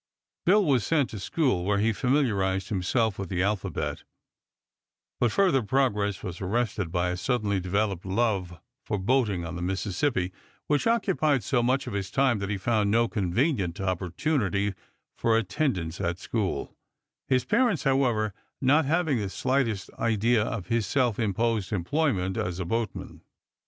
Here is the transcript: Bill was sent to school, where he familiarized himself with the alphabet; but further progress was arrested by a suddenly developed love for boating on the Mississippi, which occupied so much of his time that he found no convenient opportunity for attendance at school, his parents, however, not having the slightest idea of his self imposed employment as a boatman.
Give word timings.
Bill 0.47 0.65
was 0.65 0.83
sent 0.83 1.11
to 1.11 1.19
school, 1.19 1.63
where 1.63 1.77
he 1.77 1.93
familiarized 1.93 2.69
himself 2.69 3.19
with 3.19 3.29
the 3.29 3.43
alphabet; 3.43 4.01
but 5.19 5.31
further 5.31 5.61
progress 5.61 6.23
was 6.23 6.41
arrested 6.41 6.91
by 6.91 7.09
a 7.09 7.15
suddenly 7.17 7.59
developed 7.59 8.03
love 8.03 8.59
for 8.83 8.97
boating 8.97 9.45
on 9.45 9.55
the 9.55 9.61
Mississippi, 9.61 10.33
which 10.65 10.87
occupied 10.87 11.43
so 11.43 11.61
much 11.61 11.85
of 11.85 11.93
his 11.93 12.09
time 12.09 12.39
that 12.39 12.49
he 12.49 12.57
found 12.57 12.89
no 12.89 13.07
convenient 13.07 13.79
opportunity 13.79 14.73
for 15.19 15.37
attendance 15.37 16.01
at 16.01 16.17
school, 16.17 16.75
his 17.27 17.45
parents, 17.45 17.83
however, 17.83 18.33
not 18.59 18.85
having 18.85 19.19
the 19.19 19.29
slightest 19.29 19.91
idea 19.99 20.41
of 20.43 20.65
his 20.65 20.87
self 20.87 21.19
imposed 21.19 21.71
employment 21.71 22.37
as 22.37 22.59
a 22.59 22.65
boatman. 22.65 23.21